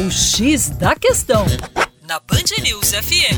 [0.00, 1.44] O X da Questão,
[2.08, 3.36] na Band News FM.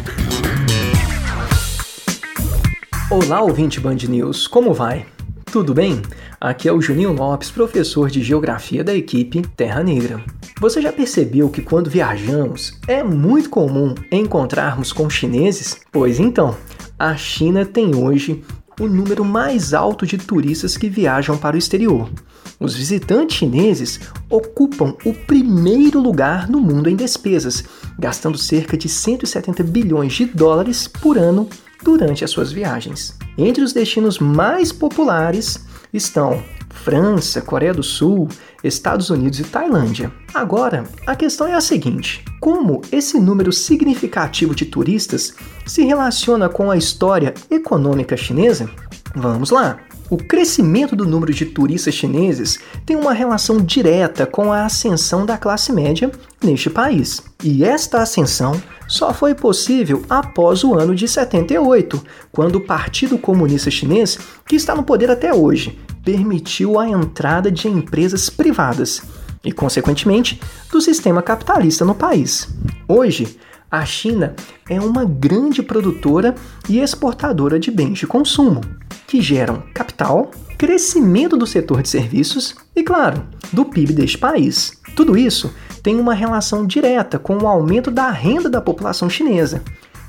[3.11, 5.05] Olá, ouvinte Band News, como vai?
[5.47, 6.01] Tudo bem?
[6.41, 10.23] Aqui é o Juninho Lopes, professor de Geografia da equipe Terra Negra.
[10.61, 15.81] Você já percebeu que quando viajamos é muito comum encontrarmos com chineses?
[15.91, 16.57] Pois então,
[16.97, 18.45] a China tem hoje
[18.81, 22.11] o número mais alto de turistas que viajam para o exterior.
[22.59, 24.01] Os visitantes chineses
[24.31, 27.65] ocupam o primeiro lugar no mundo em despesas,
[27.99, 31.49] gastando cerca de 170 bilhões de dólares por ano
[31.83, 33.17] durante as suas viagens.
[33.37, 38.29] Entre os destinos mais populares estão França, Coreia do Sul,
[38.65, 40.13] Estados Unidos e Tailândia.
[40.35, 45.35] Agora, a questão é a seguinte: como esse número significativo de turistas
[45.67, 48.69] se relaciona com a história econômica chinesa?
[49.15, 49.79] Vamos lá!
[50.13, 55.39] O crescimento do número de turistas chineses tem uma relação direta com a ascensão da
[55.39, 56.13] classe média
[56.45, 57.23] neste país.
[57.43, 63.71] E esta ascensão só foi possível após o ano de 78, quando o Partido Comunista
[63.71, 69.03] Chinês, que está no poder até hoje, permitiu a entrada de empresas privadas
[69.45, 72.49] e, consequentemente, do sistema capitalista no país.
[72.89, 73.39] Hoje,
[73.71, 74.35] a China
[74.69, 76.35] é uma grande produtora
[76.69, 78.61] e exportadora de bens de consumo
[79.07, 84.79] que geram capital, crescimento do setor de serviços e, claro, do PIB deste país.
[84.95, 89.63] Tudo isso tem uma relação direta com o aumento da renda da população chinesa,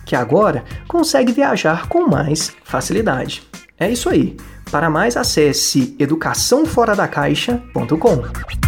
[0.06, 3.44] que agora consegue viajar com mais facilidade.
[3.80, 4.38] É isso aí.
[4.74, 8.62] Para mais acesse educaçãoforadacaixa.com.